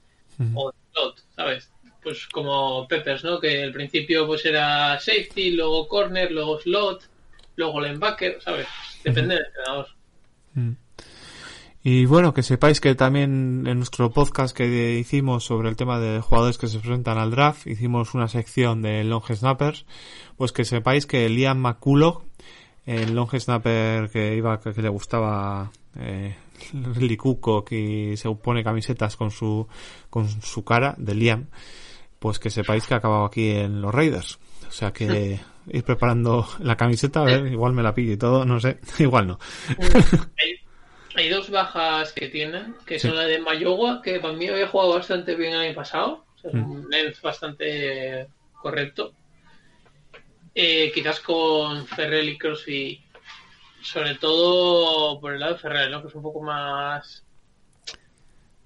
[0.53, 1.73] O de slot, ¿sabes?
[2.03, 3.41] Pues como Peppers, ¿no?
[3.41, 7.09] Que al principio pues era safety, luego corner, luego slot,
[7.57, 8.67] luego linebacker, ¿sabes?
[9.03, 9.87] Depende del entrenador.
[11.83, 16.21] Y bueno, que sepáis que también en nuestro podcast que hicimos sobre el tema de
[16.21, 19.87] jugadores que se presentan al draft, hicimos una sección de long snappers,
[20.37, 22.25] pues que sepáis que Liam McCulloch,
[22.87, 26.35] el long snapper que iba, que, le gustaba eh,
[27.16, 29.66] Cook y se pone camisetas con su,
[30.11, 31.47] con su cara de Liam,
[32.18, 34.38] pues que sepáis que ha acabado aquí en los Raiders.
[34.68, 38.45] O sea que ir preparando la camiseta, a ver, igual me la pillo y todo,
[38.45, 39.38] no sé, igual no.
[40.38, 40.55] Hay,
[41.14, 44.95] hay dos bajas que tienen, que son la de Mayowa, que para mí había jugado
[44.95, 46.25] bastante bien el año pasado.
[46.35, 48.27] O sea, es un length bastante
[48.61, 49.12] correcto.
[50.55, 53.03] Eh, quizás con Ferrell y Crosby,
[53.83, 56.03] sobre todo por el lado de Ferrell, ¿no?
[56.03, 57.25] que es un poco más.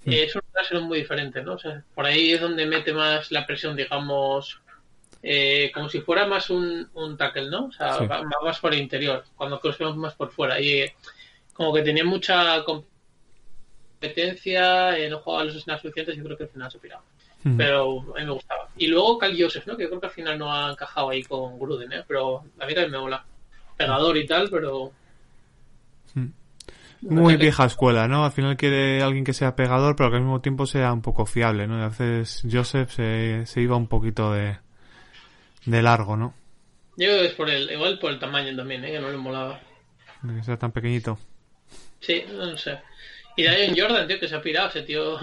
[0.05, 1.55] Eh, es un trasero muy diferente, ¿no?
[1.55, 4.61] O sea, por ahí es donde mete más la presión, digamos,
[5.23, 7.67] eh, como si fuera más un, un tackle, ¿no?
[7.67, 8.07] O sea, Sí.
[8.07, 10.61] va, va más por el interior, cuando Crosby va más por fuera.
[10.61, 10.95] Y eh,
[11.53, 12.63] como que tenía mucha
[14.01, 17.03] competencia, eh, no jugaba los snaps suficientes y creo que al final se piraba.
[17.57, 18.69] Pero a mí me gustaba.
[18.77, 19.77] Y luego Cal Joseph, ¿no?
[19.77, 22.05] Que yo creo que al final no ha encajado ahí con Gruden, ¿eh?
[22.09, 23.25] Pero a mí también me mola.
[23.77, 24.91] Pegador y tal, pero...
[27.03, 28.25] Muy vieja escuela, ¿no?
[28.25, 31.27] Al final quiere alguien que sea pegador, pero que al mismo tiempo sea un poco
[31.27, 31.79] fiable, ¿no?
[31.79, 34.59] Y a veces Joseph se, se iba un poquito de,
[35.67, 36.35] de largo, ¿no?
[36.97, 38.93] Yo creo que es por el, igual por el tamaño también, ¿eh?
[38.93, 39.61] Que no le molaba.
[40.23, 41.19] De que sea tan pequeñito.
[42.01, 42.81] Sí, no sé.
[43.37, 44.71] Y Dion Jordan, tío, que se ha pirado.
[44.71, 45.19] Ese tío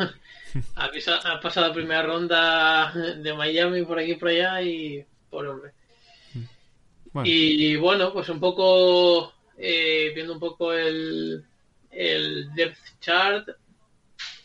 [0.76, 5.06] ha, pasado la primera ronda de Miami por aquí y por allá y...
[5.30, 5.72] Pobre hombre.
[7.12, 11.44] Bueno, Y bueno, pues un poco, eh, viendo un poco el,
[11.92, 13.50] el depth chart,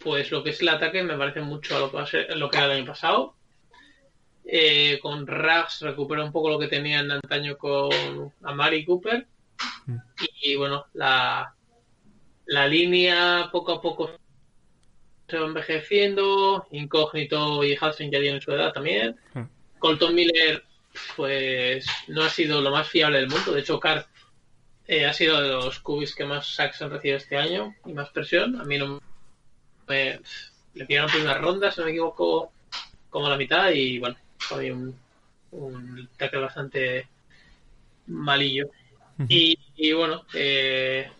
[0.02, 2.56] pues lo que es el ataque me parece mucho a lo que, a lo que
[2.56, 3.34] era el año pasado.
[4.44, 9.26] Eh, con Rags recupera un poco lo que tenía en antaño con Amari Cooper.
[10.42, 11.54] Y, bueno, la,
[12.46, 14.10] la línea poco a poco
[15.28, 16.66] se va envejeciendo.
[16.70, 19.16] Incógnito y Hudson ya tienen su edad también.
[19.32, 19.40] Sí.
[19.78, 20.64] Colton Miller,
[21.16, 23.52] pues no ha sido lo más fiable del mundo.
[23.52, 24.06] De hecho, Carr
[24.86, 28.10] eh, ha sido de los cubis que más sacks han recibido este año y más
[28.10, 28.60] presión.
[28.60, 29.00] A mí no
[29.86, 30.20] me.
[30.74, 32.52] Le tiraron primeras rondas, si no me equivoco,
[33.10, 33.70] como la mitad.
[33.70, 34.98] Y bueno, fue un,
[35.52, 37.06] un tackle bastante
[38.06, 38.70] malillo.
[39.28, 41.10] Y, y bueno, eh,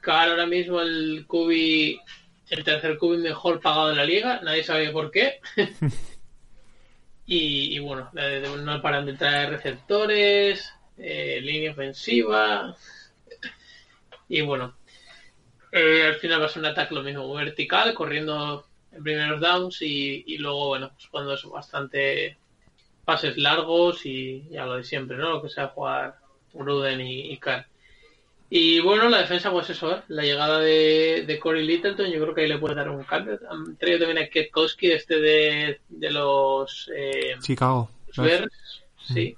[0.00, 2.00] Carr ahora mismo el cubi,
[2.52, 4.40] el tercer cubi mejor pagado de la liga.
[4.42, 5.40] Nadie sabe por qué.
[7.24, 12.76] Y, y bueno, no paran de traer receptores, eh, línea ofensiva.
[14.28, 14.74] Y bueno,
[15.70, 19.80] eh, al final va a ser un ataque lo mismo, vertical, corriendo en primeros downs
[19.82, 22.36] y, y luego, bueno, pues cuando es bastante
[23.04, 25.30] pases largos y ya lo de siempre, ¿no?
[25.30, 26.16] Lo que sea jugar
[26.52, 27.66] Gruden y, y Carr.
[28.54, 30.02] Y bueno, la defensa, pues eso, ¿eh?
[30.08, 33.40] la llegada de, de Corey Littleton, yo creo que ahí le puede dar un cambio.
[33.48, 37.88] Han traído también a Ketkowski, este de, de los eh, Chicago.
[38.14, 38.52] Bears,
[39.08, 39.34] sí.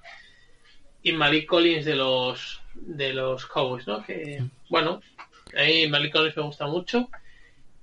[1.05, 4.05] Y Malik Collins de los de los Cowboys, ¿no?
[4.05, 5.01] Que, bueno,
[5.57, 7.09] ahí Malik Collins me gusta mucho.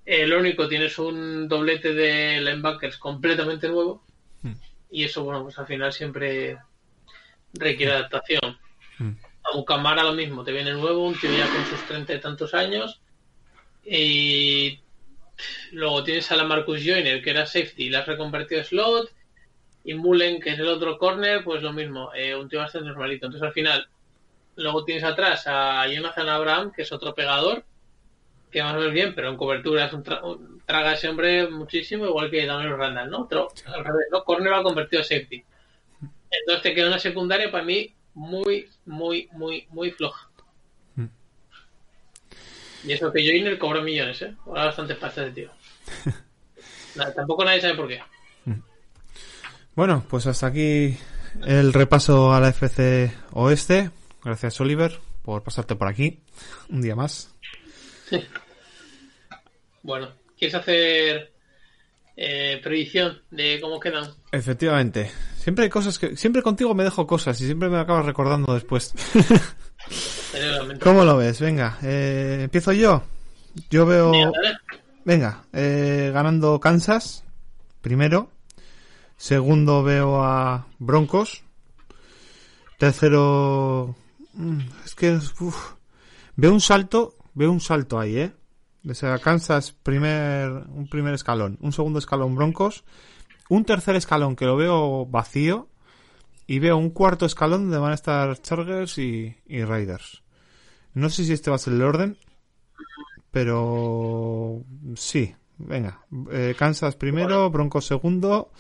[0.06, 4.04] Eh, lo único, tienes un doblete de linebackers completamente nuevo.
[4.91, 6.58] Y eso, bueno, pues al final siempre
[7.54, 8.60] requiere adaptación.
[9.54, 13.02] A lo mismo, te viene nuevo, un tío ya con sus treinta y tantos años.
[13.84, 14.80] Y
[15.72, 19.10] luego tienes a la Marcus Joyner, que era safety, y la has reconvertido a slot.
[19.84, 23.26] Y Mullen, que es el otro corner, pues lo mismo, eh, un tío bastante normalito.
[23.26, 23.88] Entonces al final,
[24.56, 27.66] luego tienes atrás a Jonathan Abraham, que es otro pegador,
[28.52, 31.49] que más o menos bien, pero en cobertura es un, tra- un- traga ese hombre
[31.49, 33.28] muchísimo, igual que Daniel Randall, ¿no?
[33.28, 34.24] Pero al revés, ¿no?
[34.24, 35.43] Corner lo ha convertido a safety.
[36.30, 40.30] Entonces te queda una secundaria para mí muy, muy, muy, muy floja.
[40.95, 41.05] Mm.
[42.86, 44.36] Y eso que Joyner cobra millones, ¿eh?
[44.43, 45.51] Cobra bastantes pastas de tío.
[46.95, 48.01] Nada, tampoco nadie sabe por qué.
[49.74, 50.97] Bueno, pues hasta aquí
[51.45, 53.89] el repaso a la FC Oeste.
[54.24, 56.20] Gracias, Oliver, por pasarte por aquí
[56.70, 57.34] un día más.
[59.84, 61.34] Bueno, ¿quieres hacer
[62.16, 64.14] eh, predicción de cómo quedan?
[64.32, 65.09] Efectivamente,
[65.42, 66.16] Siempre hay cosas que...
[66.16, 68.94] Siempre contigo me dejo cosas y siempre me acabas recordando después.
[70.82, 71.39] ¿Cómo lo ves?
[71.39, 73.02] Venga, eh, empiezo yo.
[73.70, 74.12] Yo veo...
[75.04, 77.24] Venga, eh, ganando Kansas,
[77.82, 78.30] primero.
[79.18, 81.44] Segundo veo a Broncos.
[82.78, 83.96] Tercero...
[84.34, 85.20] mm, Es que...
[85.39, 85.74] uf,
[86.36, 88.34] veo un salto, veo un salto ahí, ¿eh?
[88.88, 91.58] O sea, Kansas, primer, un primer escalón.
[91.62, 92.84] Un segundo escalón Broncos.
[93.52, 95.68] Un tercer escalón que lo veo vacío.
[96.47, 100.22] Y veo un cuarto escalón donde van a estar Chargers y, y Raiders.
[100.93, 102.18] No sé si este va a ser el orden,
[103.32, 104.64] pero
[104.95, 106.04] sí, venga.
[106.32, 108.52] Eh, Kansas primero, Broncos segundo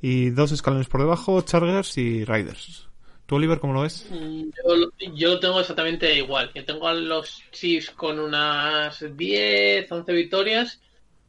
[0.00, 2.88] y dos escalones por debajo, Chargers y Raiders.
[3.26, 4.06] ¿Tú, Oliver, cómo lo ves?
[4.10, 6.50] Yo, lo- yo lo tengo exactamente igual.
[6.54, 10.80] Yo tengo a los Chiefs con unas 10, 11 victorias,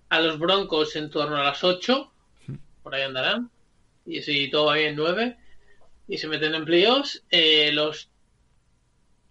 [0.10, 2.11] a los Broncos en torno a las 8,
[2.84, 3.50] por ahí andarán,
[4.06, 5.38] y si todo va bien, 9,
[6.08, 7.24] y se meten en playoffs.
[7.30, 8.10] Eh, los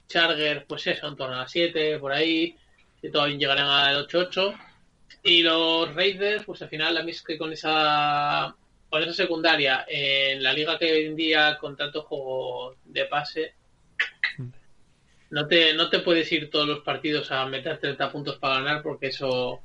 [0.08, 2.56] Chargers, pues eso, en torno a las 7, por ahí,
[3.02, 4.58] y bien llegarán al 8-8.
[5.22, 8.54] Y los Raiders, pues al final, a mí es que con esa
[8.88, 13.54] con esa secundaria en la liga que hoy en día con tanto juego de pase
[15.30, 18.82] no te no te puedes ir todos los partidos a meter 30 puntos para ganar
[18.82, 19.60] porque eso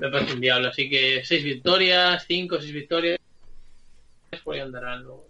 [0.00, 3.18] me parece inviable así que 6 victorias 5 6 victorias
[4.44, 5.20] por ahí andarán los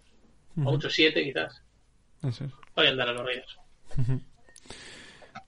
[0.65, 1.63] o 8 7 quizás
[2.23, 2.51] Eso es.
[2.75, 3.59] por ahí andarán los Raiders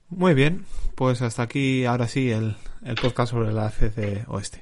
[0.09, 4.61] Muy bien, pues hasta aquí ahora sí el, el podcast sobre la FC Oeste.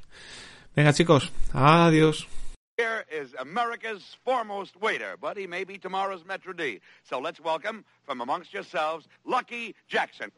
[0.75, 2.27] Venga chicos, adiós.
[2.77, 6.79] Here is America's foremost waiter, but he may be tomorrow's Metro D.
[7.03, 10.29] So let's welcome, from amongst yourselves, Lucky Jackson.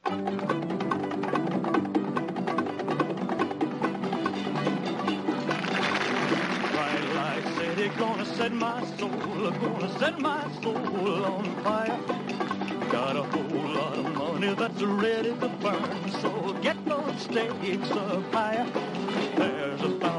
[7.98, 12.00] Gonna set my soul, gonna set my soul on fire.
[12.92, 18.34] Got a whole lot of money that's ready to burn, so get those stakes up
[18.34, 18.68] higher.
[19.36, 20.11] There's a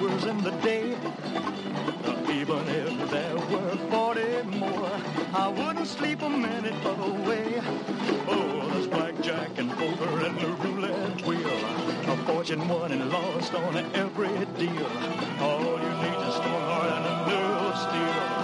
[0.00, 0.96] hours in the day.
[2.30, 4.90] Even if there were 40 more,
[5.34, 7.60] I wouldn't sleep a minute away.
[8.28, 11.48] Oh, there's blackjack and poker and the roulette wheel.
[12.12, 14.28] A fortune won and lost on every
[14.58, 14.86] deal.
[15.40, 18.39] All you need is a strong heart and a nerve steel.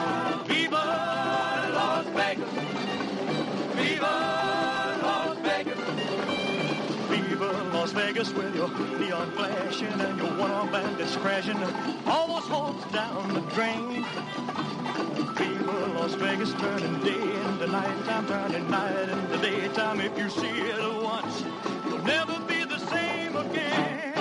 [7.96, 8.68] Vegas with your
[8.98, 11.56] neon flashing and your one-armed bandits crashing
[12.06, 14.04] all those hopes down the drain.
[15.34, 20.00] Viva Las Vegas turning day into nighttime, turning night into daytime.
[20.02, 21.42] If you see it once,
[21.88, 24.12] you'll never be the same again.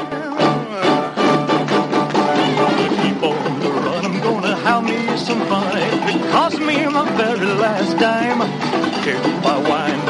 [2.55, 4.05] Gonna keep on the run.
[4.05, 5.77] I'm gonna have me some fun.
[5.77, 10.04] It costs me my very last dime, up broke, oh,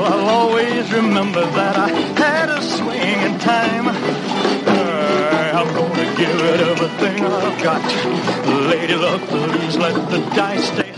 [0.00, 3.88] well, I'll always remember that I had a swing in time.
[3.88, 7.82] Uh, I'm gonna give it everything I've got.
[8.68, 10.89] Lady luck, please let the dice stay.